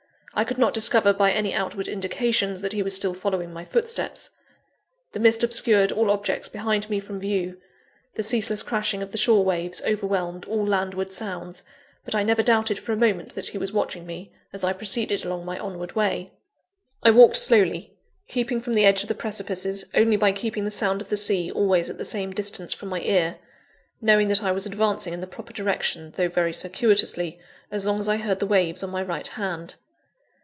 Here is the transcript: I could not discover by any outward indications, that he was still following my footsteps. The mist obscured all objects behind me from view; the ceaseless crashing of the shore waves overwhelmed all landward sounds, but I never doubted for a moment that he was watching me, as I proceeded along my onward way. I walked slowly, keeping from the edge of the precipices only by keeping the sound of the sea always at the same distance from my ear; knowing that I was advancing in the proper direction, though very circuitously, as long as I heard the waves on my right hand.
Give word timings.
I 0.33 0.45
could 0.45 0.57
not 0.57 0.73
discover 0.73 1.11
by 1.11 1.33
any 1.33 1.53
outward 1.53 1.89
indications, 1.89 2.61
that 2.61 2.71
he 2.71 2.81
was 2.81 2.95
still 2.95 3.13
following 3.13 3.51
my 3.51 3.65
footsteps. 3.65 4.29
The 5.11 5.19
mist 5.19 5.43
obscured 5.43 5.91
all 5.91 6.09
objects 6.09 6.47
behind 6.47 6.89
me 6.89 7.01
from 7.01 7.19
view; 7.19 7.57
the 8.15 8.23
ceaseless 8.23 8.63
crashing 8.63 9.03
of 9.03 9.11
the 9.11 9.17
shore 9.17 9.43
waves 9.43 9.81
overwhelmed 9.85 10.45
all 10.45 10.65
landward 10.65 11.11
sounds, 11.11 11.63
but 12.05 12.15
I 12.15 12.23
never 12.23 12.41
doubted 12.41 12.79
for 12.79 12.93
a 12.93 12.97
moment 12.97 13.35
that 13.35 13.49
he 13.49 13.57
was 13.57 13.73
watching 13.73 14.05
me, 14.05 14.31
as 14.53 14.63
I 14.63 14.71
proceeded 14.71 15.25
along 15.25 15.43
my 15.43 15.59
onward 15.59 15.95
way. 15.97 16.31
I 17.03 17.11
walked 17.11 17.35
slowly, 17.37 17.93
keeping 18.29 18.61
from 18.61 18.73
the 18.73 18.85
edge 18.85 19.01
of 19.01 19.09
the 19.09 19.15
precipices 19.15 19.83
only 19.93 20.15
by 20.15 20.31
keeping 20.31 20.63
the 20.63 20.71
sound 20.71 21.01
of 21.01 21.09
the 21.09 21.17
sea 21.17 21.51
always 21.51 21.89
at 21.89 21.97
the 21.97 22.05
same 22.05 22.31
distance 22.31 22.71
from 22.71 22.87
my 22.87 23.01
ear; 23.01 23.37
knowing 23.99 24.29
that 24.29 24.41
I 24.41 24.53
was 24.53 24.65
advancing 24.65 25.13
in 25.13 25.19
the 25.19 25.27
proper 25.27 25.51
direction, 25.51 26.13
though 26.15 26.29
very 26.29 26.53
circuitously, 26.53 27.37
as 27.69 27.85
long 27.85 27.99
as 27.99 28.07
I 28.07 28.15
heard 28.15 28.39
the 28.39 28.47
waves 28.47 28.81
on 28.81 28.91
my 28.91 29.03
right 29.03 29.27
hand. 29.27 29.75